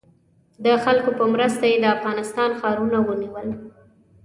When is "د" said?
0.65-0.67, 1.79-1.85